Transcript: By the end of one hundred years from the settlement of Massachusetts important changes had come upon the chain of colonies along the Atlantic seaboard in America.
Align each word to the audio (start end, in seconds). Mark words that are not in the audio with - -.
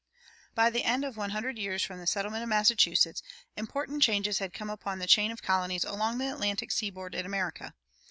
By 0.55 0.71
the 0.71 0.83
end 0.83 1.05
of 1.05 1.15
one 1.15 1.29
hundred 1.29 1.59
years 1.59 1.83
from 1.83 1.99
the 1.99 2.07
settlement 2.07 2.41
of 2.41 2.49
Massachusetts 2.49 3.21
important 3.55 4.01
changes 4.01 4.39
had 4.39 4.51
come 4.51 4.71
upon 4.71 4.97
the 4.97 5.05
chain 5.05 5.29
of 5.31 5.43
colonies 5.43 5.83
along 5.83 6.17
the 6.17 6.31
Atlantic 6.33 6.71
seaboard 6.71 7.13
in 7.13 7.23
America. 7.23 7.75